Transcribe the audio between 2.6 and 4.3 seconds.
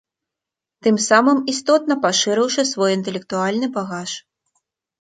свой інтэлектуальны багаж.